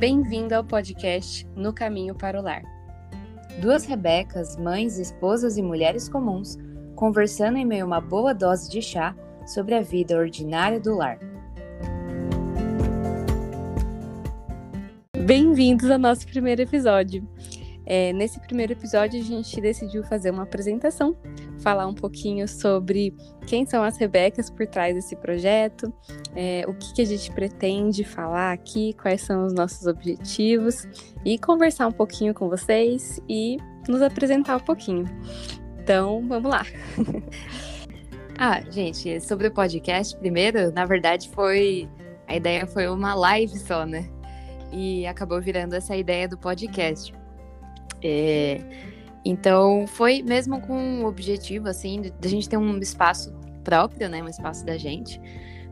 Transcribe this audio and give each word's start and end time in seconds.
Bem-vindo 0.00 0.54
ao 0.54 0.64
podcast 0.64 1.46
No 1.54 1.74
Caminho 1.74 2.14
para 2.14 2.40
o 2.40 2.42
Lar. 2.42 2.62
Duas 3.60 3.84
Rebecas, 3.84 4.56
mães, 4.56 4.98
esposas 4.98 5.58
e 5.58 5.62
mulheres 5.62 6.08
comuns, 6.08 6.56
conversando 6.96 7.58
em 7.58 7.66
meio 7.66 7.84
a 7.84 7.86
uma 7.86 8.00
boa 8.00 8.32
dose 8.32 8.70
de 8.70 8.80
chá 8.80 9.14
sobre 9.46 9.74
a 9.74 9.82
vida 9.82 10.16
ordinária 10.16 10.80
do 10.80 10.96
lar. 10.96 11.18
Bem-vindos 15.26 15.90
ao 15.90 15.98
nosso 15.98 16.26
primeiro 16.26 16.62
episódio. 16.62 17.28
É, 17.92 18.12
nesse 18.12 18.38
primeiro 18.38 18.72
episódio, 18.72 19.20
a 19.20 19.24
gente 19.24 19.60
decidiu 19.60 20.04
fazer 20.04 20.30
uma 20.30 20.44
apresentação, 20.44 21.16
falar 21.58 21.88
um 21.88 21.92
pouquinho 21.92 22.46
sobre 22.46 23.12
quem 23.48 23.66
são 23.66 23.82
as 23.82 23.98
Rebecas 23.98 24.48
por 24.48 24.64
trás 24.64 24.94
desse 24.94 25.16
projeto, 25.16 25.92
é, 26.36 26.64
o 26.68 26.72
que, 26.72 26.94
que 26.94 27.02
a 27.02 27.04
gente 27.04 27.32
pretende 27.32 28.04
falar 28.04 28.52
aqui, 28.52 28.92
quais 28.92 29.22
são 29.22 29.44
os 29.44 29.52
nossos 29.52 29.88
objetivos 29.88 30.86
e 31.24 31.36
conversar 31.36 31.88
um 31.88 31.92
pouquinho 31.92 32.32
com 32.32 32.48
vocês 32.48 33.20
e 33.28 33.56
nos 33.88 34.02
apresentar 34.02 34.58
um 34.58 34.64
pouquinho. 34.64 35.06
Então, 35.80 36.24
vamos 36.28 36.48
lá. 36.48 36.64
ah, 38.38 38.60
gente, 38.70 39.20
sobre 39.20 39.48
o 39.48 39.50
podcast, 39.50 40.16
primeiro, 40.16 40.70
na 40.70 40.84
verdade, 40.84 41.28
foi. 41.30 41.88
A 42.28 42.36
ideia 42.36 42.68
foi 42.68 42.86
uma 42.86 43.16
live 43.16 43.58
só, 43.58 43.84
né? 43.84 44.08
E 44.70 45.04
acabou 45.08 45.40
virando 45.40 45.74
essa 45.74 45.96
ideia 45.96 46.28
do 46.28 46.38
podcast. 46.38 47.18
É, 48.02 48.60
então, 49.24 49.86
foi 49.86 50.22
mesmo 50.22 50.60
com 50.60 51.02
o 51.02 51.06
objetivo, 51.06 51.68
assim, 51.68 52.00
de, 52.00 52.10
de 52.10 52.28
a 52.28 52.30
gente 52.30 52.48
ter 52.48 52.56
um 52.56 52.78
espaço 52.78 53.32
próprio, 53.62 54.08
né? 54.08 54.22
Um 54.22 54.28
espaço 54.28 54.64
da 54.64 54.76
gente 54.76 55.20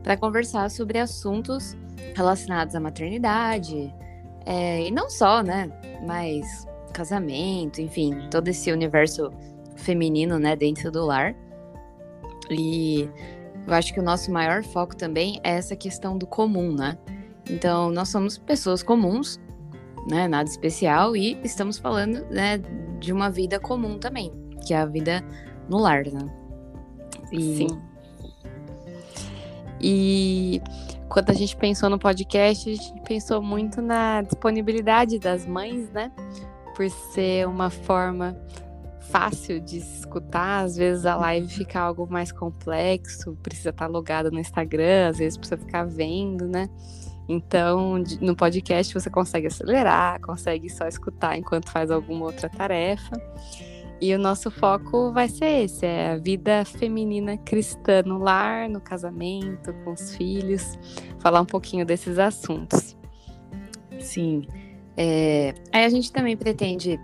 para 0.03 0.15
conversar 0.15 0.69
sobre 0.69 0.97
assuntos 0.97 1.75
relacionados 2.15 2.75
à 2.75 2.79
maternidade, 2.79 3.93
é, 4.45 4.87
e 4.87 4.91
não 4.91 5.09
só, 5.09 5.43
né? 5.43 5.69
Mas 6.05 6.67
casamento, 6.93 7.81
enfim, 7.81 8.27
todo 8.31 8.47
esse 8.47 8.71
universo 8.71 9.31
feminino, 9.75 10.39
né, 10.39 10.55
dentro 10.55 10.91
do 10.91 11.05
lar. 11.05 11.35
E 12.49 13.09
eu 13.67 13.73
acho 13.73 13.93
que 13.93 13.99
o 13.99 14.03
nosso 14.03 14.31
maior 14.31 14.63
foco 14.63 14.95
também 14.95 15.39
é 15.43 15.51
essa 15.51 15.75
questão 15.75 16.17
do 16.17 16.25
comum, 16.25 16.73
né? 16.73 16.97
Então, 17.49 17.91
nós 17.91 18.09
somos 18.09 18.37
pessoas 18.37 18.83
comuns, 18.83 19.39
né, 20.09 20.27
nada 20.27 20.49
especial, 20.49 21.15
e 21.15 21.39
estamos 21.43 21.77
falando, 21.77 22.25
né, 22.29 22.59
de 22.99 23.13
uma 23.13 23.29
vida 23.29 23.59
comum 23.59 23.97
também, 23.97 24.31
que 24.65 24.73
é 24.73 24.77
a 24.77 24.85
vida 24.85 25.23
no 25.69 25.77
lar, 25.77 26.05
né? 26.05 26.25
E... 27.31 27.57
Sim. 27.57 27.81
E 29.81 30.61
quando 31.07 31.29
a 31.29 31.33
gente 31.33 31.55
pensou 31.55 31.89
no 31.89 31.97
podcast, 31.97 32.69
a 32.69 32.75
gente 32.75 33.01
pensou 33.03 33.41
muito 33.41 33.81
na 33.81 34.21
disponibilidade 34.21 35.17
das 35.17 35.45
mães, 35.45 35.89
né? 35.91 36.11
Por 36.75 36.89
ser 36.89 37.47
uma 37.47 37.69
forma 37.69 38.37
fácil 39.09 39.59
de 39.59 39.77
escutar, 39.77 40.65
às 40.65 40.75
vezes 40.75 41.05
a 41.05 41.15
live 41.15 41.47
fica 41.47 41.79
algo 41.79 42.05
mais 42.09 42.31
complexo, 42.31 43.35
precisa 43.41 43.69
estar 43.69 43.87
logado 43.87 44.29
no 44.29 44.39
Instagram, 44.39 45.09
às 45.09 45.17
vezes 45.17 45.37
precisa 45.37 45.57
ficar 45.57 45.85
vendo, 45.85 46.47
né? 46.47 46.69
Então, 47.29 48.03
no 48.19 48.35
podcast 48.35 48.91
você 48.91 49.07
consegue 49.07 49.45
acelerar, 49.45 50.19
consegue 50.19 50.67
só 50.67 50.87
escutar 50.87 51.37
enquanto 51.37 51.69
faz 51.69 51.91
alguma 51.91 52.25
outra 52.25 52.49
tarefa. 52.49 53.21
E 54.01 54.15
o 54.15 54.17
nosso 54.17 54.49
foco 54.49 55.11
vai 55.11 55.29
ser 55.29 55.65
esse: 55.65 55.85
é 55.85 56.13
a 56.13 56.17
vida 56.17 56.65
feminina 56.65 57.37
cristã 57.37 58.01
no 58.03 58.17
lar, 58.17 58.67
no 58.67 58.81
casamento, 58.81 59.71
com 59.83 59.91
os 59.91 60.15
filhos, 60.15 60.79
falar 61.19 61.41
um 61.41 61.45
pouquinho 61.45 61.85
desses 61.85 62.17
assuntos. 62.17 62.97
Sim. 63.99 64.47
É, 64.97 65.53
aí 65.71 65.85
a 65.85 65.89
gente 65.89 66.11
também 66.11 66.35
pretende 66.35 66.99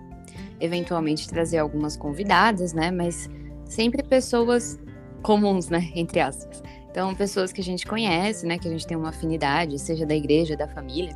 eventualmente 0.59 1.29
trazer 1.29 1.59
algumas 1.59 1.95
convidadas, 1.95 2.73
né? 2.73 2.89
Mas 2.89 3.29
sempre 3.65 4.01
pessoas 4.01 4.79
comuns, 5.21 5.69
né? 5.69 5.91
Entre 5.93 6.19
aspas. 6.19 6.63
Então, 6.95 7.13
pessoas 7.13 7.51
que 7.51 7.59
a 7.59 7.63
gente 7.63 7.85
conhece, 7.85 8.47
né? 8.47 8.57
Que 8.57 8.69
a 8.69 8.71
gente 8.71 8.87
tem 8.87 8.95
uma 8.95 9.09
afinidade, 9.09 9.77
seja 9.77 10.05
da 10.05 10.15
igreja, 10.15 10.55
da 10.55 10.65
família, 10.65 11.13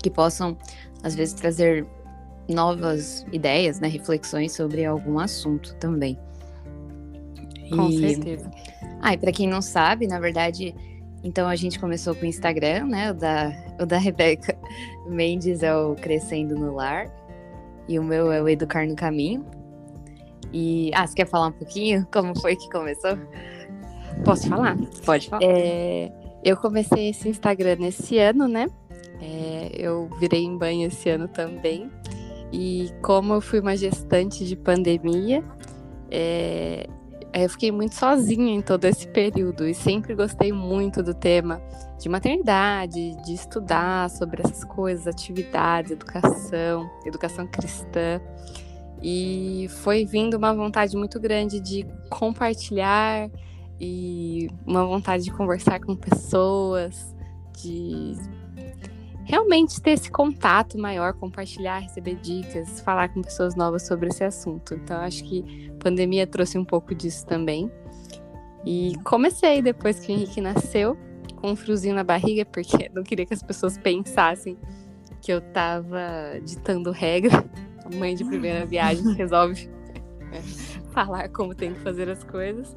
que 0.00 0.08
possam, 0.08 0.56
às 1.02 1.16
vezes, 1.16 1.34
trazer 1.34 1.84
novas 2.48 3.26
ideias, 3.32 3.80
né, 3.80 3.88
reflexões 3.88 4.52
sobre 4.52 4.84
algum 4.84 5.18
assunto 5.18 5.74
também. 5.80 6.16
Com 7.74 7.88
e... 7.88 7.98
certeza. 7.98 8.48
Ah, 9.02 9.14
e 9.14 9.18
para 9.18 9.32
quem 9.32 9.48
não 9.48 9.60
sabe, 9.60 10.06
na 10.06 10.20
verdade, 10.20 10.72
então 11.24 11.48
a 11.48 11.56
gente 11.56 11.80
começou 11.80 12.14
com 12.14 12.22
o 12.22 12.28
Instagram, 12.28 12.86
né? 12.86 13.10
O 13.10 13.14
da, 13.14 13.52
o 13.80 13.86
da 13.86 13.98
Rebeca 13.98 14.56
Mendes 15.08 15.64
é 15.64 15.74
o 15.74 15.96
Crescendo 15.96 16.54
no 16.54 16.72
Lar. 16.72 17.10
E 17.88 17.98
o 17.98 18.04
meu 18.04 18.30
é 18.30 18.40
o 18.40 18.48
Educar 18.48 18.86
no 18.86 18.94
Caminho. 18.94 19.44
E. 20.52 20.92
Ah, 20.94 21.04
você 21.04 21.16
quer 21.16 21.26
falar 21.26 21.48
um 21.48 21.52
pouquinho 21.52 22.06
como 22.12 22.38
foi 22.38 22.54
que 22.54 22.70
começou? 22.70 23.18
Posso 24.24 24.48
falar? 24.48 24.76
Pode 25.04 25.28
falar. 25.28 25.42
É, 25.42 26.12
eu 26.44 26.56
comecei 26.56 27.10
esse 27.10 27.28
Instagram 27.28 27.76
nesse 27.76 28.18
ano, 28.18 28.48
né? 28.48 28.66
É, 29.20 29.70
eu 29.74 30.08
virei 30.18 30.42
em 30.42 30.56
banho 30.56 30.88
esse 30.88 31.08
ano 31.08 31.28
também. 31.28 31.90
E 32.52 32.90
como 33.02 33.34
eu 33.34 33.40
fui 33.40 33.60
uma 33.60 33.76
gestante 33.76 34.44
de 34.44 34.56
pandemia, 34.56 35.42
é, 36.10 36.88
eu 37.32 37.48
fiquei 37.48 37.70
muito 37.70 37.94
sozinha 37.94 38.52
em 38.52 38.60
todo 38.60 38.84
esse 38.86 39.06
período 39.06 39.68
e 39.68 39.74
sempre 39.74 40.14
gostei 40.14 40.52
muito 40.52 41.02
do 41.02 41.14
tema 41.14 41.62
de 41.98 42.08
maternidade, 42.08 43.14
de 43.24 43.34
estudar 43.34 44.10
sobre 44.10 44.42
essas 44.42 44.64
coisas, 44.64 45.06
atividades, 45.06 45.92
educação, 45.92 46.90
educação 47.06 47.46
cristã. 47.46 48.20
E 49.02 49.68
foi 49.82 50.04
vindo 50.04 50.34
uma 50.34 50.52
vontade 50.52 50.96
muito 50.96 51.20
grande 51.20 51.60
de 51.60 51.86
compartilhar 52.10 53.30
e 53.80 54.50
uma 54.66 54.84
vontade 54.84 55.24
de 55.24 55.32
conversar 55.32 55.80
com 55.80 55.96
pessoas, 55.96 57.14
de 57.56 58.14
realmente 59.24 59.80
ter 59.80 59.92
esse 59.92 60.10
contato 60.10 60.76
maior, 60.76 61.14
compartilhar, 61.14 61.78
receber 61.78 62.16
dicas, 62.16 62.80
falar 62.80 63.08
com 63.08 63.22
pessoas 63.22 63.54
novas 63.54 63.86
sobre 63.86 64.08
esse 64.08 64.24
assunto. 64.24 64.74
Então, 64.74 64.98
acho 64.98 65.24
que 65.24 65.70
a 65.70 65.82
pandemia 65.82 66.26
trouxe 66.26 66.58
um 66.58 66.64
pouco 66.64 66.94
disso 66.94 67.24
também. 67.26 67.70
E 68.66 68.94
comecei 69.04 69.62
depois 69.62 69.98
que 70.00 70.12
o 70.12 70.14
Henrique 70.14 70.40
nasceu, 70.40 70.96
com 71.36 71.52
um 71.52 71.56
friozinho 71.56 71.94
na 71.94 72.04
barriga, 72.04 72.44
porque 72.44 72.90
não 72.92 73.02
queria 73.02 73.24
que 73.24 73.32
as 73.32 73.42
pessoas 73.42 73.78
pensassem 73.78 74.58
que 75.22 75.32
eu 75.32 75.40
tava 75.40 76.40
ditando 76.44 76.90
regra. 76.90 77.44
A 77.84 77.96
mãe 77.96 78.14
de 78.14 78.24
primeira 78.24 78.66
viagem 78.66 79.14
resolve 79.14 79.70
falar 80.92 81.28
como 81.30 81.54
tem 81.54 81.72
que 81.72 81.80
fazer 81.80 82.08
as 82.08 82.22
coisas. 82.22 82.76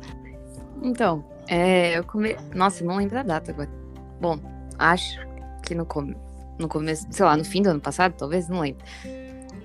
Então, 0.81 1.23
é, 1.47 1.97
eu 1.97 2.03
come... 2.03 2.35
Nossa, 2.53 2.83
não 2.83 2.97
lembro 2.97 3.17
a 3.17 3.23
data 3.23 3.51
agora. 3.51 3.69
Bom, 4.19 4.39
acho 4.77 5.19
que 5.63 5.75
no 5.75 5.85
começo 5.85 6.33
no 6.57 6.67
começo, 6.67 7.07
sei 7.09 7.25
lá, 7.25 7.35
no 7.35 7.43
fim 7.43 7.61
do 7.61 7.69
ano 7.69 7.79
passado, 7.79 8.13
talvez, 8.17 8.47
não 8.47 8.61
lembro. 8.61 8.83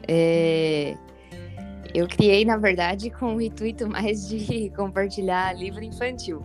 É, 0.06 0.96
eu 1.94 2.06
criei, 2.08 2.44
na 2.44 2.56
verdade, 2.56 3.10
com 3.18 3.36
o 3.36 3.40
intuito 3.40 3.88
mais 3.88 4.28
de 4.28 4.70
compartilhar 4.76 5.56
livro 5.56 5.82
infantil, 5.82 6.42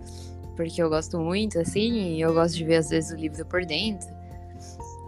porque 0.56 0.82
eu 0.82 0.90
gosto 0.90 1.20
muito, 1.20 1.60
assim, 1.60 2.16
e 2.16 2.22
eu 2.22 2.34
gosto 2.34 2.56
de 2.56 2.66
ver, 2.66 2.78
às 2.78 2.90
vezes, 2.90 3.12
o 3.12 3.16
livro 3.16 3.46
por 3.46 3.66
dentro, 3.66 4.14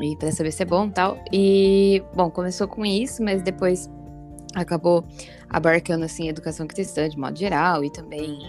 e 0.02 0.16
para 0.18 0.32
saber 0.32 0.52
se 0.52 0.64
é 0.64 0.66
bom 0.66 0.88
e 0.88 0.92
tal. 0.92 1.18
E, 1.32 2.04
bom, 2.14 2.30
começou 2.30 2.68
com 2.68 2.86
isso, 2.86 3.24
mas 3.24 3.42
depois 3.42 3.90
acabou 4.54 5.06
abarcando, 5.50 6.06
assim, 6.06 6.28
educação 6.28 6.68
cristã 6.68 7.08
de 7.08 7.18
modo 7.18 7.38
geral, 7.38 7.84
e 7.84 7.90
também 7.90 8.40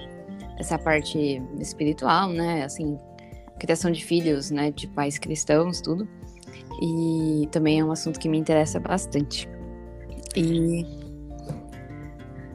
essa 0.59 0.79
parte 0.79 1.43
espiritual, 1.59 2.31
né, 2.31 2.65
assim, 2.65 2.99
criação 3.59 3.91
de 3.91 4.05
filhos, 4.05 4.51
né, 4.51 4.71
de 4.71 4.87
pais 4.89 5.19
cristãos, 5.19 5.81
tudo. 5.81 6.09
E 6.83 7.49
também 7.51 7.81
é 7.81 7.85
um 7.85 7.91
assunto 7.91 8.19
que 8.21 8.29
me 8.29 8.39
interessa 8.39 8.79
bastante. 8.79 9.49
E, 10.35 10.85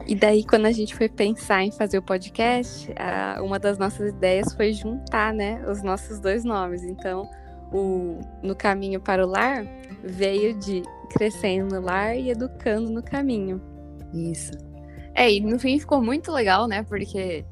e 0.06 0.14
daí, 0.14 0.44
quando 0.44 0.66
a 0.66 0.72
gente 0.72 0.94
foi 0.94 1.08
pensar 1.08 1.64
em 1.64 1.72
fazer 1.72 1.98
o 1.98 2.02
podcast, 2.02 2.92
uma 3.42 3.58
das 3.58 3.78
nossas 3.78 4.10
ideias 4.10 4.54
foi 4.54 4.72
juntar 4.72 5.34
né, 5.34 5.64
os 5.68 5.82
nossos 5.82 6.20
dois 6.20 6.44
nomes. 6.44 6.84
Então, 6.84 7.28
o 7.72 8.20
No 8.42 8.54
Caminho 8.54 9.00
para 9.00 9.26
o 9.26 9.28
Lar 9.28 9.64
veio 10.04 10.58
de 10.58 10.82
Crescendo 11.10 11.74
no 11.74 11.80
Lar 11.80 12.16
e 12.16 12.30
Educando 12.30 12.90
no 12.90 13.02
Caminho. 13.02 13.60
Isso. 14.12 14.52
É, 15.14 15.32
e 15.32 15.40
no 15.40 15.58
fim 15.58 15.78
ficou 15.78 16.02
muito 16.02 16.30
legal, 16.30 16.66
né? 16.66 16.82
Porque 16.84 17.44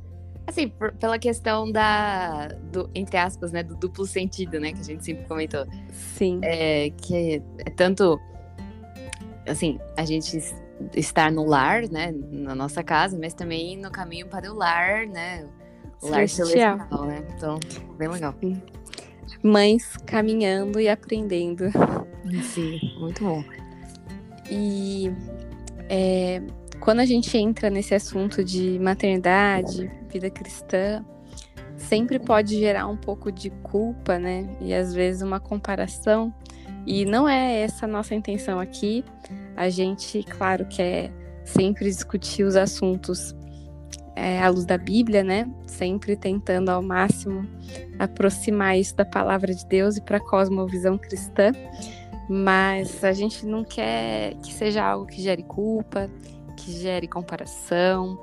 Assim, 0.47 0.69
por, 0.69 0.93
pela 0.93 1.19
questão 1.19 1.71
da, 1.71 2.49
do, 2.73 2.91
entre 2.95 3.17
aspas, 3.17 3.53
né, 3.53 3.63
do 3.63 3.77
duplo 3.77 4.07
sentido, 4.07 4.59
né, 4.59 4.73
que 4.73 4.81
a 4.81 4.85
gente 4.85 5.05
sempre 5.05 5.25
comentou. 5.25 5.67
Sim. 5.93 6.41
É, 6.43 6.91
que 6.91 7.43
é 7.59 7.71
tanto, 7.71 8.21
assim, 9.47 9.79
a 9.97 10.05
gente 10.05 10.43
estar 10.97 11.31
no 11.31 11.45
lar, 11.45 11.83
né, 11.89 12.13
na 12.31 12.55
nossa 12.55 12.83
casa, 12.83 13.19
mas 13.19 13.35
também 13.35 13.77
no 13.77 13.91
caminho 13.91 14.27
para 14.27 14.53
o 14.53 14.57
lar, 14.57 15.07
né, 15.07 15.47
o 16.03 16.09
lar 16.09 16.29
celestial, 16.29 17.05
né, 17.05 17.25
então, 17.37 17.61
bem 17.97 18.09
legal. 18.09 18.35
Mães 19.43 19.97
caminhando 20.05 20.81
e 20.81 20.89
aprendendo 20.89 21.71
Sim, 22.43 22.79
muito 22.99 23.25
bom. 23.25 23.45
E 24.51 25.11
é, 25.93 26.41
quando 26.79 27.01
a 27.01 27.05
gente 27.05 27.37
entra 27.37 27.69
nesse 27.69 27.97
assunto 27.97 28.45
de 28.45 28.79
maternidade, 28.79 29.91
vida 30.09 30.31
cristã, 30.31 31.05
sempre 31.77 32.21
pode 32.21 32.57
gerar 32.57 32.87
um 32.87 32.97
pouco 32.97 33.33
de 33.33 33.51
culpa, 33.51 34.17
né? 34.17 34.49
E 34.61 34.73
às 34.73 34.95
vezes 34.95 35.21
uma 35.21 35.41
comparação. 35.41 36.33
E 36.87 37.05
não 37.05 37.29
é 37.29 37.63
essa 37.63 37.89
nossa 37.89 38.15
intenção 38.15 38.61
aqui. 38.61 39.05
A 39.57 39.69
gente, 39.69 40.23
claro, 40.23 40.65
quer 40.67 41.11
sempre 41.45 41.87
discutir 41.87 42.45
os 42.45 42.55
assuntos 42.55 43.35
é, 44.15 44.41
à 44.41 44.49
luz 44.49 44.65
da 44.65 44.79
Bíblia, 44.79 45.25
né? 45.25 45.51
Sempre 45.67 46.17
tentando 46.17 46.69
ao 46.69 46.81
máximo 46.81 47.49
aproximar 47.99 48.79
isso 48.79 48.95
da 48.95 49.05
palavra 49.05 49.53
de 49.53 49.67
Deus 49.67 49.97
e 49.97 50.01
para 50.01 50.19
a 50.19 50.21
cosmovisão 50.21 50.97
cristã. 50.97 51.51
Mas 52.33 53.03
a 53.03 53.13
gente 53.13 53.45
não 53.45 53.65
quer 53.65 54.35
que 54.37 54.55
seja 54.55 54.85
algo 54.85 55.05
que 55.05 55.21
gere 55.21 55.43
culpa, 55.43 56.09
que 56.57 56.71
gere 56.71 57.09
comparação. 57.09 58.17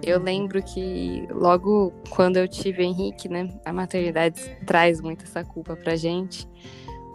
Eu 0.00 0.20
lembro 0.20 0.62
que 0.62 1.26
logo 1.32 1.92
quando 2.10 2.36
eu 2.36 2.46
tive 2.46 2.84
Henrique, 2.84 3.28
né, 3.28 3.48
a 3.64 3.72
maternidade 3.72 4.56
traz 4.64 5.00
muito 5.00 5.24
essa 5.24 5.42
culpa 5.42 5.74
pra 5.74 5.96
gente. 5.96 6.48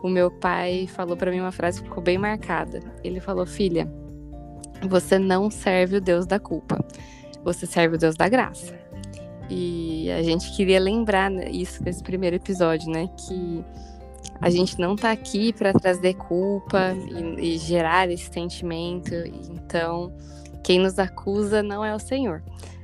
O 0.04 0.10
meu 0.10 0.30
pai 0.30 0.88
falou 0.88 1.16
para 1.16 1.32
mim 1.32 1.40
uma 1.40 1.54
frase 1.54 1.82
que 1.82 1.88
ficou 1.88 2.04
bem 2.04 2.18
marcada. 2.18 2.82
Ele 3.02 3.22
falou: 3.22 3.46
"Filha, 3.46 3.90
você 4.90 5.18
não 5.18 5.50
serve 5.50 5.96
o 5.96 6.02
Deus 6.02 6.26
da 6.26 6.38
culpa. 6.38 6.86
Você 7.46 7.66
serve 7.66 7.96
o 7.96 7.98
Deus 7.98 8.16
da 8.18 8.28
graça." 8.28 8.78
E 9.50 10.12
a 10.12 10.22
gente 10.22 10.54
queria 10.54 10.82
lembrar 10.82 11.32
né, 11.32 11.50
isso 11.50 11.82
nesse 11.82 12.04
primeiro 12.04 12.36
episódio, 12.36 12.92
né, 12.92 13.08
que 13.26 13.64
a 14.42 14.50
gente 14.50 14.80
não 14.80 14.96
tá 14.96 15.12
aqui 15.12 15.54
para 15.54 15.74
trazer 15.74 16.14
culpa 16.16 16.94
e, 17.40 17.56
e 17.56 17.58
gerar 17.58 18.10
esse 18.10 18.32
sentimento. 18.32 19.14
Então, 19.50 20.16
quem 20.64 20.80
nos 20.80 21.00
acusa 21.00 21.64
não 21.64 21.84
é 21.84 21.96
o 21.96 22.00
Senhor. 22.00 22.44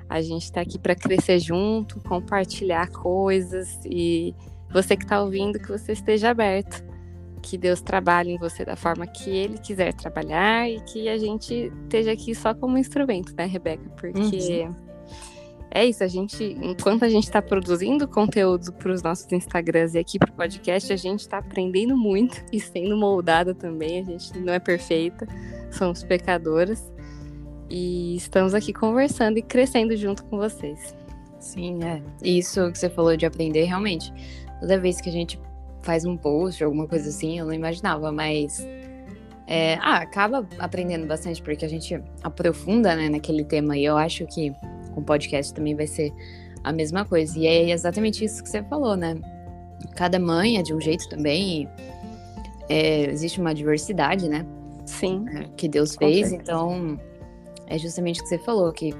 A 0.09 0.21
gente 0.21 0.43
está 0.43 0.61
aqui 0.61 0.77
para 0.77 0.95
crescer 0.95 1.39
junto, 1.39 1.99
compartilhar 2.01 2.89
coisas 2.89 3.79
e 3.85 4.35
você 4.71 4.95
que 4.95 5.03
está 5.03 5.21
ouvindo, 5.21 5.59
que 5.59 5.67
você 5.67 5.93
esteja 5.93 6.29
aberto, 6.29 6.83
que 7.41 7.57
Deus 7.57 7.81
trabalhe 7.81 8.31
em 8.31 8.37
você 8.37 8.63
da 8.63 8.75
forma 8.75 9.07
que 9.07 9.29
Ele 9.29 9.57
quiser 9.57 9.93
trabalhar 9.93 10.69
e 10.69 10.79
que 10.81 11.09
a 11.09 11.17
gente 11.17 11.71
esteja 11.83 12.11
aqui 12.11 12.35
só 12.35 12.53
como 12.53 12.77
instrumento, 12.77 13.33
né, 13.35 13.45
Rebeca? 13.45 13.89
Porque 13.97 14.63
uhum. 14.63 14.75
É 15.73 15.85
isso, 15.85 16.03
a 16.03 16.07
gente, 16.07 16.43
enquanto 16.61 17.03
a 17.03 17.09
gente 17.09 17.23
está 17.23 17.41
produzindo 17.41 18.05
conteúdo 18.05 18.73
para 18.73 18.91
os 18.91 19.01
nossos 19.01 19.31
Instagrams 19.31 19.95
e 19.95 19.99
aqui 19.99 20.19
para 20.19 20.29
o 20.29 20.33
podcast, 20.33 20.91
a 20.91 20.97
gente 20.97 21.21
está 21.21 21.37
aprendendo 21.37 21.95
muito 21.95 22.43
e 22.51 22.59
sendo 22.59 22.97
moldada 22.97 23.55
também. 23.55 24.01
A 24.01 24.03
gente 24.03 24.37
não 24.37 24.53
é 24.53 24.59
perfeita, 24.59 25.25
somos 25.71 26.03
pecadoras 26.03 26.91
e 27.69 28.17
estamos 28.17 28.53
aqui 28.53 28.73
conversando 28.73 29.37
e 29.37 29.41
crescendo 29.41 29.95
junto 29.95 30.25
com 30.25 30.37
vocês. 30.37 30.93
Sim, 31.39 31.79
é. 31.83 32.01
Isso 32.21 32.69
que 32.69 32.77
você 32.77 32.89
falou 32.89 33.15
de 33.15 33.25
aprender, 33.25 33.63
realmente. 33.63 34.13
Toda 34.59 34.77
vez 34.77 34.99
que 34.99 35.09
a 35.09 35.13
gente 35.13 35.39
faz 35.81 36.03
um 36.03 36.17
post, 36.17 36.61
alguma 36.61 36.85
coisa 36.85 37.07
assim, 37.07 37.39
eu 37.39 37.45
não 37.45 37.53
imaginava, 37.53 38.11
mas. 38.11 38.67
É, 39.47 39.75
ah, 39.81 39.97
acaba 39.97 40.47
aprendendo 40.59 41.05
bastante 41.07 41.41
porque 41.41 41.65
a 41.65 41.67
gente 41.67 42.01
aprofunda 42.23 42.95
né, 42.95 43.09
naquele 43.09 43.43
tema 43.43 43.77
e 43.77 43.83
eu 43.83 43.97
acho 43.97 44.25
que 44.27 44.53
com 44.91 45.01
o 45.01 45.03
podcast 45.03 45.53
também 45.53 45.75
vai 45.75 45.87
ser 45.87 46.13
a 46.63 46.71
mesma 46.71 47.05
coisa. 47.05 47.37
E 47.39 47.47
é 47.47 47.69
exatamente 47.71 48.23
isso 48.23 48.43
que 48.43 48.49
você 48.49 48.63
falou, 48.63 48.95
né? 48.95 49.15
Cada 49.95 50.19
mãe 50.19 50.57
é 50.57 50.61
de 50.61 50.73
um 50.73 50.79
jeito 50.79 51.07
também. 51.09 51.67
É, 52.69 53.09
existe 53.09 53.39
uma 53.39 53.53
diversidade, 53.53 54.29
né? 54.29 54.45
Sim. 54.85 55.25
É, 55.29 55.43
que 55.55 55.67
Deus 55.67 55.95
fez, 55.95 56.31
então 56.31 56.99
é 57.67 57.77
justamente 57.77 58.19
o 58.19 58.23
que 58.23 58.29
você 58.29 58.37
falou, 58.37 58.71
que 58.71 58.93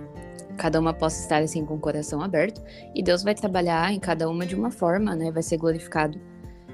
cada 0.58 0.80
uma 0.80 0.94
possa 0.94 1.22
estar 1.22 1.42
assim 1.42 1.66
com 1.66 1.76
o 1.76 1.80
coração 1.80 2.22
aberto 2.22 2.62
e 2.94 3.02
Deus 3.02 3.24
vai 3.24 3.34
trabalhar 3.34 3.92
em 3.92 4.00
cada 4.00 4.30
uma 4.30 4.46
de 4.46 4.56
uma 4.56 4.72
forma, 4.72 5.16
né? 5.16 5.32
Vai 5.32 5.44
ser 5.44 5.58
glorificado 5.58 6.20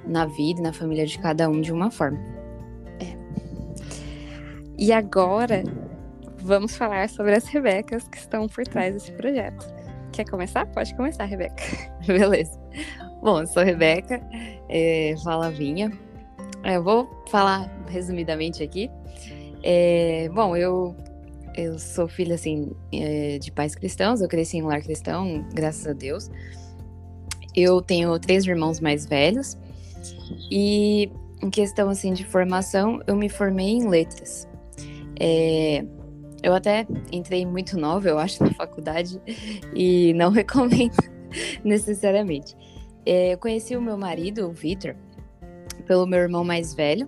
na 0.06 0.26
vida 0.26 0.60
e 0.60 0.64
na 0.64 0.74
família 0.74 1.06
de 1.06 1.18
cada 1.20 1.50
um 1.50 1.62
de 1.62 1.72
uma 1.72 1.92
forma. 1.92 2.20
É. 3.00 3.16
E 4.78 4.92
agora 4.92 5.64
vamos 6.48 6.76
falar 6.76 7.10
sobre 7.10 7.36
as 7.36 7.46
Rebecas 7.46 8.08
que 8.08 8.18
estão 8.18 8.48
por 8.48 8.66
trás 8.66 8.94
desse 8.94 9.12
projeto. 9.12 9.68
Quer 10.14 10.26
começar? 10.30 10.66
Pode 10.68 10.96
começar, 10.96 11.26
Rebeca. 11.26 11.64
Beleza. 12.08 12.60
Bom, 13.22 13.42
eu 13.42 13.48
sou 13.48 13.64
Rebeca, 13.64 14.22
é, 14.70 15.16
Falavinha. 15.24 15.92
É, 16.64 16.78
eu 16.78 16.84
vou 16.84 17.10
falar 17.30 17.70
resumidamente 17.88 18.64
aqui. 18.64 18.90
É, 19.64 20.30
bom, 20.34 20.56
eu 20.56 20.96
eu 21.58 21.80
sou 21.80 22.08
filha, 22.08 22.36
assim, 22.36 22.72
eh, 22.94 23.40
de 23.40 23.52
pais 23.52 23.74
cristãos, 23.74 24.22
eu 24.22 24.28
cresci 24.28 24.58
em 24.58 24.64
um 24.64 24.68
lar 24.68 24.80
cristão, 24.80 25.44
graças 25.52 25.88
a 25.88 25.94
Deus. 25.94 26.30
Eu 27.56 27.82
tenho 27.82 28.18
três 28.20 28.46
irmãos 28.46 28.80
mais 28.80 29.08
velhos 29.08 29.58
e 30.52 31.12
em 31.42 31.50
questão, 31.50 31.90
assim, 31.90 32.14
de 32.14 32.24
formação, 32.24 33.02
eu 33.08 33.16
me 33.16 33.28
formei 33.28 33.70
em 33.70 33.88
letras. 33.88 34.48
É, 35.20 35.84
eu 36.44 36.54
até 36.54 36.86
entrei 37.12 37.46
muito 37.46 37.78
nova, 37.78 38.08
eu 38.08 38.18
acho, 38.20 38.44
na 38.44 38.52
faculdade 38.54 39.22
e 39.74 40.14
não 40.14 40.32
recomendo 40.32 40.98
necessariamente. 41.64 42.56
É, 43.06 43.34
eu 43.34 43.38
conheci 43.38 43.76
o 43.76 43.82
meu 43.82 43.98
marido, 43.98 44.48
o 44.48 44.52
Victor, 44.52 44.96
pelo 45.86 46.06
meu 46.06 46.20
irmão 46.20 46.44
mais 46.44 46.74
velho, 46.74 47.08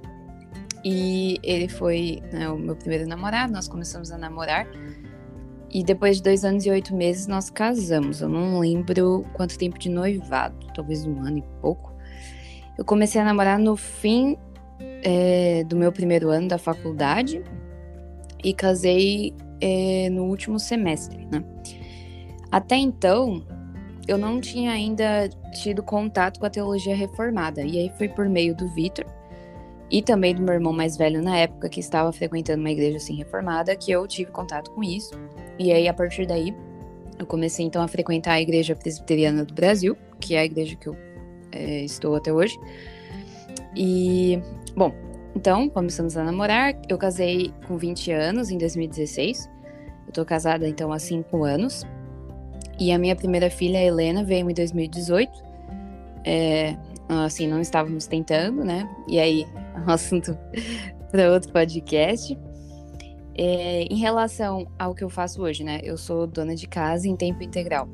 e 0.83 1.37
ele 1.43 1.67
foi 1.67 2.21
né, 2.31 2.49
o 2.49 2.57
meu 2.57 2.75
primeiro 2.75 3.07
namorado, 3.07 3.51
nós 3.51 3.67
começamos 3.67 4.11
a 4.11 4.17
namorar. 4.17 4.67
E 5.71 5.83
depois 5.83 6.17
de 6.17 6.23
dois 6.23 6.43
anos 6.43 6.65
e 6.65 6.71
oito 6.71 6.95
meses 6.95 7.27
nós 7.27 7.49
casamos. 7.49 8.21
Eu 8.21 8.29
não 8.29 8.59
lembro 8.59 9.23
quanto 9.33 9.57
tempo 9.57 9.77
de 9.77 9.89
noivado, 9.89 10.67
talvez 10.73 11.05
um 11.05 11.21
ano 11.21 11.39
e 11.39 11.43
pouco. 11.61 11.93
Eu 12.77 12.83
comecei 12.85 13.21
a 13.21 13.25
namorar 13.25 13.59
no 13.59 13.75
fim 13.75 14.35
é, 15.03 15.63
do 15.65 15.75
meu 15.75 15.91
primeiro 15.91 16.29
ano 16.29 16.47
da 16.47 16.57
faculdade 16.57 17.43
e 18.43 18.53
casei 18.53 19.33
é, 19.61 20.09
no 20.09 20.25
último 20.25 20.59
semestre, 20.59 21.27
né? 21.31 21.43
Até 22.51 22.75
então, 22.75 23.43
eu 24.07 24.17
não 24.17 24.41
tinha 24.41 24.71
ainda 24.71 25.29
tido 25.61 25.83
contato 25.83 26.39
com 26.39 26.45
a 26.45 26.49
teologia 26.49 26.95
reformada. 26.95 27.61
E 27.61 27.77
aí 27.77 27.91
foi 27.97 28.07
por 28.07 28.27
meio 28.27 28.55
do 28.55 28.67
Vitor, 28.69 29.05
e 29.91 30.01
também 30.01 30.35
do 30.35 30.41
meu 30.41 30.53
irmão 30.53 30.71
mais 30.71 30.95
velho 30.95 31.21
na 31.21 31.37
época, 31.37 31.67
que 31.67 31.79
estava 31.79 32.11
frequentando 32.11 32.59
uma 32.59 32.69
igreja 32.69 32.97
assim 32.97 33.15
reformada, 33.15 33.75
que 33.75 33.91
eu 33.91 34.07
tive 34.07 34.31
contato 34.31 34.71
com 34.71 34.83
isso. 34.83 35.19
E 35.57 35.71
aí, 35.71 35.87
a 35.87 35.93
partir 35.93 36.27
daí, 36.27 36.55
eu 37.17 37.25
comecei 37.25 37.65
então 37.65 37.81
a 37.81 37.87
frequentar 37.87 38.33
a 38.33 38.41
Igreja 38.41 38.75
Presbiteriana 38.75 39.43
do 39.43 39.53
Brasil, 39.53 39.97
que 40.19 40.35
é 40.35 40.39
a 40.39 40.45
igreja 40.45 40.75
que 40.75 40.87
eu 40.87 40.95
é, 41.51 41.83
estou 41.83 42.15
até 42.15 42.31
hoje. 42.31 42.57
E, 43.75 44.39
bom, 44.75 44.93
então 45.35 45.69
começamos 45.69 46.17
a 46.17 46.23
namorar. 46.23 46.73
Eu 46.87 46.97
casei 46.97 47.53
com 47.67 47.77
20 47.77 48.11
anos, 48.11 48.49
em 48.49 48.57
2016. 48.57 49.49
Eu 50.07 50.13
tô 50.13 50.25
casada 50.25 50.67
então 50.67 50.91
há 50.91 50.99
5 50.99 51.43
anos. 51.43 51.85
E 52.79 52.91
a 52.91 52.97
minha 52.97 53.15
primeira 53.15 53.49
filha, 53.49 53.77
Helena, 53.83 54.23
veio 54.23 54.49
em 54.49 54.53
2018. 54.53 55.31
É, 56.25 56.75
assim, 57.07 57.47
não 57.47 57.61
estávamos 57.61 58.07
tentando, 58.07 58.63
né? 58.63 58.89
E 59.07 59.19
aí 59.19 59.45
um 59.87 59.91
assunto 59.91 60.37
para 61.11 61.31
outro 61.31 61.51
podcast. 61.51 62.37
É, 63.35 63.83
em 63.83 63.97
relação 63.97 64.67
ao 64.77 64.93
que 64.93 65.03
eu 65.03 65.09
faço 65.09 65.41
hoje, 65.41 65.63
né? 65.63 65.79
Eu 65.83 65.97
sou 65.97 66.27
dona 66.27 66.55
de 66.55 66.67
casa 66.67 67.07
em 67.07 67.15
tempo 67.15 67.43
integral. 67.43 67.87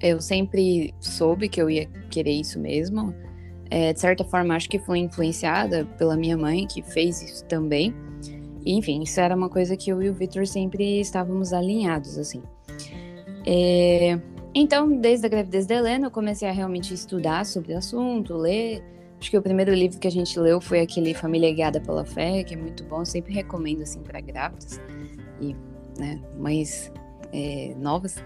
Eu 0.00 0.20
sempre 0.20 0.94
soube 0.98 1.48
que 1.48 1.60
eu 1.60 1.68
ia 1.68 1.86
querer 2.08 2.32
isso 2.32 2.58
mesmo. 2.58 3.14
É, 3.70 3.92
de 3.92 4.00
certa 4.00 4.24
forma, 4.24 4.54
acho 4.56 4.68
que 4.68 4.78
fui 4.78 4.98
influenciada 4.98 5.84
pela 5.96 6.16
minha 6.16 6.36
mãe, 6.36 6.66
que 6.66 6.82
fez 6.82 7.22
isso 7.22 7.44
também. 7.44 7.94
E, 8.64 8.74
enfim, 8.76 9.02
isso 9.02 9.20
era 9.20 9.34
uma 9.34 9.48
coisa 9.48 9.76
que 9.76 9.90
eu 9.90 10.02
e 10.02 10.10
o 10.10 10.14
Victor 10.14 10.46
sempre 10.46 11.00
estávamos 11.00 11.52
alinhados, 11.52 12.18
assim. 12.18 12.42
É, 13.46 14.18
então, 14.52 15.00
desde 15.00 15.26
a 15.26 15.28
gravidez 15.28 15.66
da 15.66 15.76
Helena, 15.76 16.08
eu 16.08 16.10
comecei 16.10 16.48
a 16.48 16.52
realmente 16.52 16.92
estudar 16.92 17.46
sobre 17.46 17.72
o 17.72 17.78
assunto, 17.78 18.34
ler 18.34 18.82
Acho 19.20 19.30
que 19.30 19.36
o 19.36 19.42
primeiro 19.42 19.74
livro 19.74 20.00
que 20.00 20.08
a 20.08 20.10
gente 20.10 20.40
leu 20.40 20.62
foi 20.62 20.80
aquele 20.80 21.12
Família 21.12 21.52
Guiada 21.52 21.78
pela 21.78 22.06
Fé, 22.06 22.42
que 22.42 22.54
é 22.54 22.56
muito 22.56 22.82
bom, 22.84 23.04
sempre 23.04 23.34
recomendo 23.34 23.82
assim 23.82 24.00
para 24.00 24.18
grávidas 24.18 24.80
e 25.38 25.54
né, 25.98 26.18
mães 26.38 26.90
é, 27.30 27.74
novas. 27.76 28.16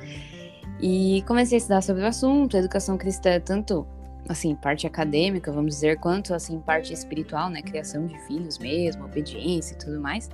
E 0.81 1.25
comecei 1.27 1.57
a 1.57 1.59
estudar 1.59 1.83
sobre 1.83 2.05
o 2.05 2.07
assunto, 2.07 2.57
educação 2.57 2.97
cristã, 2.97 3.41
tanto 3.41 3.85
assim, 4.29 4.55
parte 4.55 4.87
acadêmica, 4.87 5.53
vamos 5.53 5.75
dizer, 5.75 5.99
quanto 5.99 6.35
assim, 6.35 6.61
parte 6.61 6.93
espiritual, 6.93 7.51
né, 7.51 7.63
criação 7.63 8.07
de 8.07 8.19
filhos 8.27 8.59
mesmo, 8.59 9.05
obediência 9.05 9.75
e 9.75 9.79
tudo 9.79 10.01
mais. 10.01 10.29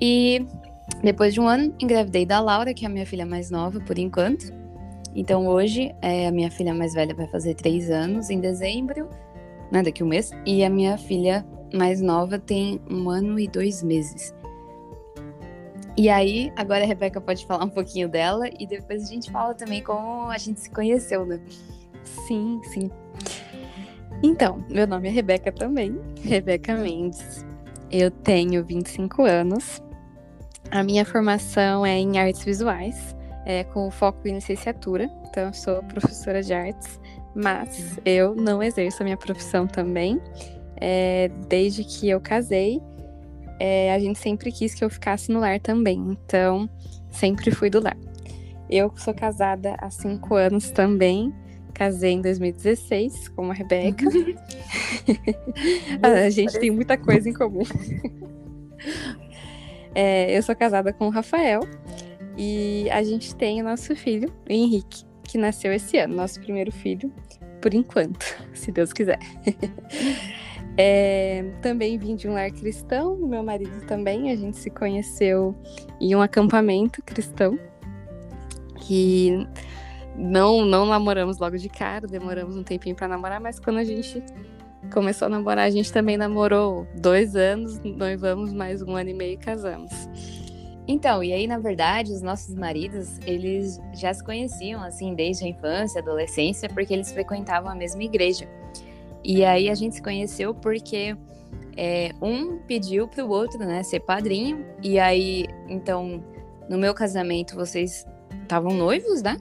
E 0.00 0.46
depois 1.02 1.34
de 1.34 1.40
um 1.40 1.46
ano, 1.46 1.74
engravidei 1.78 2.24
da 2.24 2.40
Laura, 2.40 2.72
que 2.72 2.84
é 2.84 2.88
a 2.88 2.90
minha 2.90 3.06
filha 3.06 3.26
mais 3.26 3.50
nova 3.50 3.80
por 3.80 3.98
enquanto. 3.98 4.52
Então 5.14 5.46
hoje 5.46 5.94
é, 6.00 6.28
a 6.28 6.32
minha 6.32 6.50
filha 6.50 6.72
mais 6.72 6.94
velha 6.94 7.14
vai 7.14 7.26
fazer 7.28 7.54
três 7.54 7.90
anos 7.90 8.30
em 8.30 8.40
dezembro, 8.40 9.08
né, 9.70 9.82
daqui 9.82 10.02
um 10.02 10.08
mês, 10.08 10.30
e 10.46 10.64
a 10.64 10.70
minha 10.70 10.96
filha 10.96 11.44
mais 11.72 12.00
nova 12.00 12.38
tem 12.38 12.80
um 12.90 13.08
ano 13.08 13.38
e 13.38 13.46
dois 13.46 13.82
meses. 13.82 14.34
E 15.96 16.08
aí, 16.08 16.52
agora 16.56 16.82
a 16.82 16.86
Rebeca 16.86 17.20
pode 17.20 17.44
falar 17.44 17.64
um 17.64 17.68
pouquinho 17.68 18.08
dela 18.08 18.48
e 18.58 18.66
depois 18.66 19.02
a 19.02 19.06
gente 19.06 19.30
fala 19.30 19.54
também 19.54 19.82
como 19.82 20.30
a 20.30 20.38
gente 20.38 20.60
se 20.60 20.70
conheceu, 20.70 21.26
né? 21.26 21.40
Sim, 22.04 22.60
sim. 22.64 22.90
Então, 24.22 24.62
meu 24.68 24.86
nome 24.86 25.08
é 25.08 25.10
Rebeca 25.10 25.50
também, 25.50 25.98
Rebeca 26.22 26.74
Mendes. 26.74 27.44
Eu 27.90 28.10
tenho 28.10 28.64
25 28.64 29.24
anos. 29.24 29.82
A 30.70 30.84
minha 30.84 31.04
formação 31.04 31.84
é 31.84 31.98
em 31.98 32.18
artes 32.18 32.44
visuais, 32.44 33.16
é, 33.44 33.64
com 33.64 33.90
foco 33.90 34.28
em 34.28 34.34
licenciatura. 34.34 35.10
Então, 35.28 35.44
eu 35.44 35.54
sou 35.54 35.82
professora 35.82 36.42
de 36.42 36.52
artes, 36.52 37.00
mas 37.34 37.98
eu 38.04 38.34
não 38.34 38.62
exerço 38.62 39.02
a 39.02 39.04
minha 39.04 39.16
profissão 39.16 39.66
também. 39.66 40.20
É, 40.76 41.30
desde 41.48 41.82
que 41.82 42.08
eu 42.08 42.20
casei, 42.20 42.80
é, 43.58 43.92
a 43.92 43.98
gente 43.98 44.18
sempre 44.18 44.52
quis 44.52 44.74
que 44.74 44.84
eu 44.84 44.90
ficasse 44.90 45.30
no 45.32 45.40
lar 45.40 45.60
também. 45.60 45.98
Então, 45.98 46.68
sempre 47.10 47.50
fui 47.50 47.68
do 47.68 47.82
lar. 47.82 47.96
Eu 48.68 48.92
sou 48.96 49.12
casada 49.12 49.74
há 49.78 49.90
cinco 49.90 50.34
anos 50.36 50.70
também. 50.70 51.34
Casei 51.70 52.12
em 52.12 52.20
2016 52.20 53.28
com 53.28 53.50
a 53.50 53.54
Rebeca. 53.54 54.04
a 56.02 56.30
gente 56.30 56.58
tem 56.58 56.70
muita 56.70 56.96
coisa 56.96 57.28
em 57.28 57.32
comum. 57.32 57.62
É, 59.92 60.36
eu 60.36 60.42
sou 60.42 60.54
casada 60.54 60.92
com 60.92 61.08
o 61.08 61.10
Rafael 61.10 61.62
e 62.36 62.88
a 62.90 63.02
gente 63.02 63.34
tem 63.34 63.60
o 63.60 63.64
nosso 63.64 63.94
filho, 63.96 64.32
o 64.48 64.52
Henrique, 64.52 65.04
que 65.24 65.36
nasceu 65.36 65.72
esse 65.72 65.98
ano, 65.98 66.14
nosso 66.14 66.40
primeiro 66.40 66.70
filho, 66.70 67.12
por 67.60 67.74
enquanto, 67.74 68.24
se 68.54 68.70
Deus 68.70 68.92
quiser. 68.92 69.18
É, 70.76 71.44
também 71.60 71.98
vim 71.98 72.14
de 72.14 72.28
um 72.28 72.34
lar 72.34 72.50
cristão, 72.50 73.16
meu 73.16 73.42
marido 73.42 73.84
também, 73.86 74.30
a 74.30 74.36
gente 74.36 74.56
se 74.56 74.70
conheceu 74.70 75.54
em 76.00 76.14
um 76.14 76.22
acampamento 76.22 77.02
cristão, 77.02 77.58
que 78.76 79.46
não, 80.20 80.64
não 80.64 80.84
namoramos 80.84 81.38
logo 81.38 81.56
de 81.56 81.68
cara, 81.68 82.06
demoramos 82.06 82.56
um 82.56 82.62
tempinho 82.62 82.94
para 82.94 83.08
namorar, 83.08 83.40
mas 83.40 83.58
quando 83.58 83.78
a 83.78 83.84
gente 83.84 84.22
começou 84.92 85.26
a 85.26 85.28
namorar, 85.28 85.66
a 85.66 85.70
gente 85.70 85.90
também 85.90 86.16
namorou 86.16 86.86
dois 86.94 87.34
anos, 87.34 87.80
noivamos 87.80 88.52
mais 88.52 88.82
um 88.82 88.94
ano 88.94 89.08
e 89.08 89.14
meio 89.14 89.34
e 89.34 89.36
casamos. 89.38 89.90
Então, 90.86 91.22
e 91.22 91.32
aí, 91.32 91.46
na 91.46 91.58
verdade, 91.58 92.12
os 92.12 92.20
nossos 92.20 92.54
maridos, 92.54 93.18
eles 93.24 93.80
já 93.94 94.12
se 94.12 94.22
conheciam, 94.22 94.82
assim, 94.82 95.14
desde 95.14 95.44
a 95.44 95.48
infância, 95.48 96.00
adolescência, 96.00 96.68
porque 96.68 96.92
eles 96.92 97.12
frequentavam 97.12 97.70
a 97.70 97.74
mesma 97.74 98.02
igreja. 98.02 98.48
E 99.22 99.44
aí 99.44 99.70
a 99.70 99.74
gente 99.74 99.96
se 99.96 100.02
conheceu 100.02 100.54
porque 100.54 101.16
é, 101.76 102.10
um 102.20 102.58
pediu 102.58 103.06
para 103.06 103.24
o 103.24 103.28
outro, 103.28 103.58
né, 103.60 103.82
ser 103.82 104.00
padrinho. 104.00 104.66
E 104.82 104.98
aí, 104.98 105.46
então, 105.68 106.24
no 106.68 106.76
meu 106.76 106.92
casamento, 106.92 107.54
vocês 107.54 108.04
estavam 108.42 108.74
noivos, 108.74 109.22
né? 109.22 109.36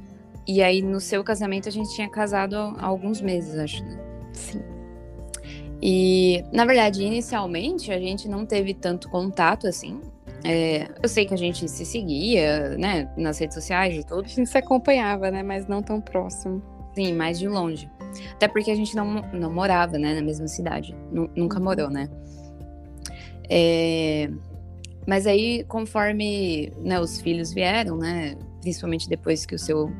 E 0.47 0.61
aí, 0.61 0.81
no 0.81 0.99
seu 0.99 1.23
casamento, 1.23 1.69
a 1.69 1.71
gente 1.71 1.93
tinha 1.93 2.09
casado 2.09 2.55
há 2.55 2.85
alguns 2.85 3.21
meses, 3.21 3.55
acho, 3.55 3.83
né? 3.83 3.99
Sim. 4.33 4.61
E, 5.81 6.43
na 6.51 6.65
verdade, 6.65 7.03
inicialmente, 7.03 7.91
a 7.91 7.99
gente 7.99 8.27
não 8.27 8.45
teve 8.45 8.73
tanto 8.73 9.09
contato, 9.09 9.67
assim. 9.67 10.01
É, 10.43 10.87
eu 11.01 11.09
sei 11.09 11.25
que 11.25 11.33
a 11.33 11.37
gente 11.37 11.67
se 11.67 11.85
seguia, 11.85 12.77
né, 12.77 13.09
nas 13.17 13.39
redes 13.39 13.55
sociais 13.55 13.95
e 13.95 14.05
tudo. 14.05 14.25
A 14.25 14.27
gente 14.27 14.49
se 14.49 14.57
acompanhava, 14.57 15.31
né, 15.31 15.43
mas 15.43 15.67
não 15.67 15.81
tão 15.81 16.01
próximo. 16.01 16.61
Sim, 16.93 17.13
mais 17.13 17.39
de 17.39 17.47
longe. 17.47 17.89
Até 18.33 18.47
porque 18.47 18.71
a 18.71 18.75
gente 18.75 18.95
não, 18.95 19.21
não 19.33 19.53
morava, 19.53 19.97
né, 19.97 20.15
na 20.15 20.21
mesma 20.21 20.47
cidade. 20.47 20.95
nunca 21.11 21.57
uhum. 21.57 21.63
morou, 21.63 21.89
né? 21.89 22.09
É, 23.49 24.29
mas 25.07 25.25
aí, 25.25 25.63
conforme 25.63 26.71
né, 26.77 26.99
os 26.99 27.19
filhos 27.21 27.53
vieram, 27.53 27.97
né, 27.97 28.35
principalmente 28.61 29.07
depois 29.09 29.45
que 29.45 29.55
o 29.55 29.59
seu 29.59 29.91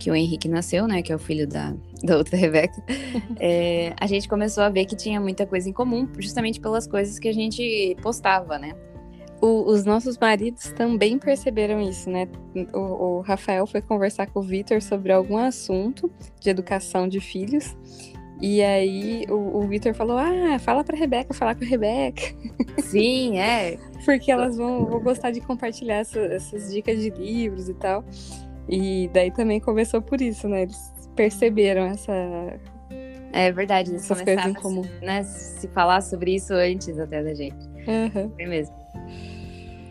que 0.00 0.10
o 0.10 0.14
Henrique 0.14 0.48
nasceu, 0.48 0.88
né, 0.88 1.02
que 1.02 1.12
é 1.12 1.14
o 1.14 1.18
filho 1.18 1.46
da, 1.46 1.74
da 2.02 2.16
outra 2.16 2.36
Rebeca, 2.36 2.82
é, 3.38 3.92
a 4.00 4.06
gente 4.06 4.26
começou 4.26 4.64
a 4.64 4.70
ver 4.70 4.86
que 4.86 4.96
tinha 4.96 5.20
muita 5.20 5.46
coisa 5.46 5.68
em 5.68 5.72
comum, 5.72 6.08
justamente 6.18 6.58
pelas 6.58 6.86
coisas 6.86 7.18
que 7.18 7.28
a 7.28 7.34
gente 7.34 7.94
postava, 8.02 8.58
né? 8.58 8.74
O, 9.42 9.70
os 9.70 9.84
nossos 9.84 10.18
maridos 10.18 10.72
também 10.72 11.18
perceberam 11.18 11.80
isso, 11.80 12.10
né? 12.10 12.28
O, 12.74 12.78
o 12.78 13.20
Rafael 13.20 13.66
foi 13.66 13.80
conversar 13.80 14.26
com 14.26 14.40
o 14.40 14.42
Vitor 14.42 14.82
sobre 14.82 15.12
algum 15.12 15.36
assunto 15.36 16.10
de 16.40 16.50
educação 16.50 17.06
de 17.06 17.20
filhos. 17.20 17.76
E 18.40 18.62
aí 18.62 19.24
o, 19.30 19.58
o 19.58 19.66
Vitor 19.66 19.94
falou: 19.94 20.18
Ah, 20.18 20.58
fala 20.58 20.84
pra 20.84 20.96
Rebeca, 20.96 21.32
falar 21.32 21.54
com 21.54 21.64
a 21.64 21.66
Rebeca. 21.66 22.22
Sim, 22.84 23.38
é. 23.38 23.78
Porque 24.04 24.30
elas 24.30 24.58
vão, 24.58 24.84
vão 24.84 25.00
gostar 25.00 25.30
de 25.30 25.40
compartilhar 25.40 25.96
essa, 25.96 26.20
essas 26.20 26.70
dicas 26.70 27.00
de 27.00 27.08
livros 27.08 27.68
e 27.70 27.74
tal. 27.74 28.04
E 28.70 29.10
daí 29.12 29.32
também 29.32 29.58
começou 29.58 30.00
por 30.00 30.20
isso, 30.20 30.48
né? 30.48 30.62
Eles 30.62 30.92
perceberam 31.16 31.86
essa. 31.86 32.12
É 33.32 33.50
verdade, 33.50 33.90
eles 33.90 34.04
essas 34.04 34.22
coisas 34.22 34.46
em 34.46 34.54
comum. 34.54 34.82
Né, 35.02 35.22
se 35.24 35.66
falar 35.68 36.00
sobre 36.00 36.36
isso 36.36 36.54
antes 36.54 36.98
até 36.98 37.22
da 37.22 37.34
gente. 37.34 37.66
Uhum. 37.86 38.30
Foi 38.30 38.46
mesmo. 38.46 38.74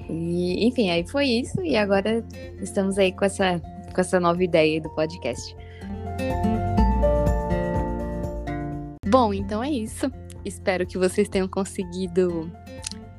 E, 0.10 0.66
enfim, 0.66 0.90
aí 0.90 1.06
foi 1.08 1.26
isso. 1.26 1.62
E 1.62 1.76
agora 1.76 2.26
estamos 2.62 2.98
aí 2.98 3.12
com 3.12 3.26
essa, 3.26 3.60
com 3.94 4.02
essa 4.02 4.20
nova 4.20 4.44
ideia 4.44 4.82
do 4.82 4.90
podcast. 4.92 5.56
Bom, 9.06 9.34
então 9.34 9.64
é 9.64 9.70
isso. 9.70 10.12
Espero 10.46 10.86
que 10.86 10.98
vocês 10.98 11.28
tenham 11.28 11.48
conseguido 11.48 12.50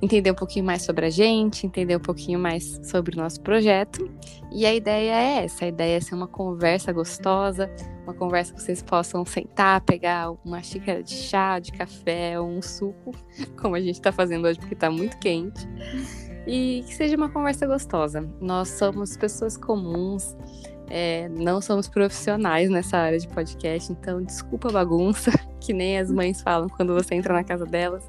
entender 0.02 0.30
um 0.30 0.34
pouquinho 0.34 0.64
mais 0.64 0.82
sobre 0.82 1.06
a 1.06 1.10
gente, 1.10 1.66
entender 1.66 1.96
um 1.96 2.00
pouquinho 2.00 2.38
mais 2.38 2.80
sobre 2.82 3.16
o 3.16 3.20
nosso 3.20 3.40
projeto. 3.40 4.10
E 4.52 4.64
a 4.66 4.74
ideia 4.74 5.12
é 5.12 5.44
essa: 5.44 5.64
a 5.64 5.68
ideia 5.68 5.96
é 5.96 6.00
ser 6.00 6.14
uma 6.14 6.28
conversa 6.28 6.92
gostosa, 6.92 7.70
uma 8.04 8.14
conversa 8.14 8.54
que 8.54 8.62
vocês 8.62 8.82
possam 8.82 9.24
sentar, 9.24 9.80
pegar 9.82 10.32
uma 10.44 10.62
xícara 10.62 11.02
de 11.02 11.14
chá, 11.14 11.58
de 11.58 11.72
café 11.72 12.40
um 12.40 12.60
suco, 12.62 13.12
como 13.60 13.74
a 13.74 13.80
gente 13.80 13.94
está 13.94 14.12
fazendo 14.12 14.46
hoje 14.46 14.58
porque 14.58 14.74
está 14.74 14.90
muito 14.90 15.18
quente 15.18 15.68
e 16.46 16.82
que 16.86 16.94
seja 16.94 17.16
uma 17.16 17.28
conversa 17.28 17.66
gostosa. 17.66 18.28
Nós 18.40 18.68
somos 18.68 19.16
pessoas 19.16 19.56
comuns, 19.56 20.36
é, 20.88 21.28
não 21.28 21.60
somos 21.60 21.88
profissionais 21.88 22.68
nessa 22.70 22.96
área 22.96 23.18
de 23.18 23.28
podcast, 23.28 23.92
então 23.92 24.22
desculpa 24.22 24.68
a 24.68 24.72
bagunça, 24.72 25.30
que 25.60 25.72
nem 25.72 25.98
as 25.98 26.10
mães 26.10 26.40
falam 26.40 26.68
quando 26.68 26.94
você 26.94 27.14
entra 27.14 27.32
na 27.32 27.44
casa 27.44 27.66
delas. 27.66 28.02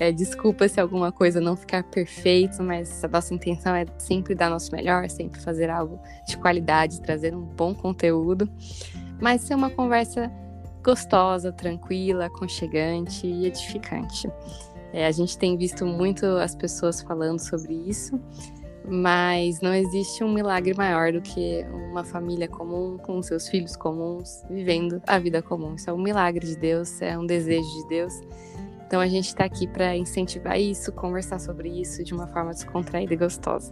É, 0.00 0.12
desculpa 0.12 0.68
se 0.68 0.80
alguma 0.80 1.10
coisa 1.10 1.40
não 1.40 1.56
ficar 1.56 1.82
perfeita, 1.82 2.62
mas 2.62 3.02
a 3.02 3.08
nossa 3.08 3.34
intenção 3.34 3.74
é 3.74 3.84
sempre 3.98 4.34
dar 4.34 4.48
nosso 4.48 4.70
melhor, 4.72 5.10
sempre 5.10 5.40
fazer 5.40 5.68
algo 5.70 5.98
de 6.26 6.36
qualidade, 6.36 7.00
trazer 7.00 7.34
um 7.34 7.42
bom 7.42 7.74
conteúdo, 7.74 8.48
mas 9.20 9.40
ser 9.42 9.54
uma 9.54 9.70
conversa 9.70 10.30
gostosa, 10.84 11.52
tranquila, 11.52 12.26
aconchegante 12.26 13.26
e 13.26 13.46
edificante. 13.46 14.30
É, 14.92 15.06
a 15.06 15.10
gente 15.10 15.36
tem 15.36 15.56
visto 15.56 15.84
muito 15.84 16.24
as 16.24 16.54
pessoas 16.54 17.02
falando 17.02 17.40
sobre 17.40 17.74
isso, 17.74 18.18
mas 18.88 19.60
não 19.60 19.74
existe 19.74 20.24
um 20.24 20.32
milagre 20.32 20.74
maior 20.74 21.12
do 21.12 21.20
que 21.20 21.66
uma 21.90 22.04
família 22.04 22.48
comum, 22.48 22.96
com 22.96 23.20
seus 23.22 23.48
filhos 23.48 23.76
comuns, 23.76 24.42
vivendo 24.48 25.02
a 25.06 25.18
vida 25.18 25.42
comum. 25.42 25.74
Isso 25.74 25.90
é 25.90 25.92
um 25.92 25.98
milagre 25.98 26.46
de 26.46 26.56
Deus, 26.56 27.02
é 27.02 27.18
um 27.18 27.26
desejo 27.26 27.68
de 27.82 27.88
Deus. 27.88 28.14
Então 28.88 29.02
a 29.02 29.06
gente 29.06 29.26
está 29.26 29.44
aqui 29.44 29.68
para 29.68 29.94
incentivar 29.94 30.58
isso, 30.58 30.90
conversar 30.92 31.38
sobre 31.38 31.68
isso 31.68 32.02
de 32.02 32.14
uma 32.14 32.26
forma 32.26 32.52
descontraída 32.52 33.12
e 33.12 33.16
gostosa. 33.18 33.70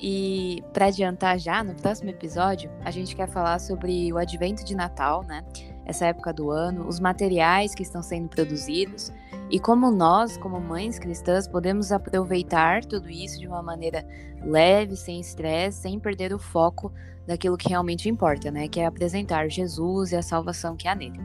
E 0.00 0.64
para 0.72 0.86
adiantar 0.86 1.38
já, 1.38 1.62
no 1.62 1.76
próximo 1.76 2.10
episódio, 2.10 2.68
a 2.84 2.90
gente 2.90 3.14
quer 3.14 3.28
falar 3.28 3.60
sobre 3.60 4.12
o 4.12 4.18
advento 4.18 4.64
de 4.64 4.74
Natal, 4.74 5.22
né? 5.22 5.44
Essa 5.86 6.06
época 6.06 6.32
do 6.32 6.50
ano, 6.50 6.88
os 6.88 6.98
materiais 6.98 7.72
que 7.72 7.84
estão 7.84 8.02
sendo 8.02 8.28
produzidos 8.28 9.12
e 9.48 9.60
como 9.60 9.92
nós, 9.92 10.36
como 10.36 10.60
mães 10.60 10.98
cristãs, 10.98 11.46
podemos 11.46 11.92
aproveitar 11.92 12.84
tudo 12.84 13.08
isso 13.08 13.38
de 13.38 13.46
uma 13.46 13.62
maneira 13.62 14.04
leve, 14.42 14.96
sem 14.96 15.20
estresse, 15.20 15.82
sem 15.82 16.00
perder 16.00 16.34
o 16.34 16.38
foco 16.38 16.92
daquilo 17.28 17.56
que 17.56 17.68
realmente 17.68 18.08
importa, 18.08 18.50
né? 18.50 18.66
Que 18.66 18.80
é 18.80 18.86
apresentar 18.86 19.48
Jesus 19.48 20.10
e 20.10 20.16
a 20.16 20.22
salvação 20.22 20.74
que 20.74 20.88
há 20.88 20.96
nele. 20.96 21.20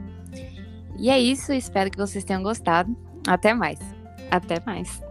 E 1.00 1.10
é 1.10 1.20
isso, 1.20 1.52
espero 1.52 1.90
que 1.90 1.98
vocês 1.98 2.24
tenham 2.24 2.44
gostado. 2.44 3.07
Até 3.28 3.54
mais. 3.54 3.80
Até 4.32 4.56
mais. 4.66 5.02